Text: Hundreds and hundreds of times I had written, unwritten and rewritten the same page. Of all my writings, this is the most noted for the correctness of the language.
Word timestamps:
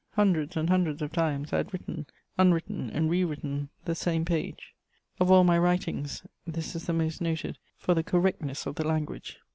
Hundreds 0.13 0.57
and 0.57 0.67
hundreds 0.71 1.03
of 1.03 1.11
times 1.11 1.53
I 1.53 1.57
had 1.57 1.71
written, 1.71 2.07
unwritten 2.35 2.89
and 2.89 3.07
rewritten 3.07 3.69
the 3.85 3.93
same 3.93 4.25
page. 4.25 4.73
Of 5.19 5.29
all 5.29 5.43
my 5.43 5.59
writings, 5.59 6.23
this 6.47 6.75
is 6.75 6.87
the 6.87 6.93
most 6.93 7.21
noted 7.21 7.59
for 7.77 7.93
the 7.93 8.01
correctness 8.03 8.65
of 8.65 8.73
the 8.77 8.87
language. 8.87 9.37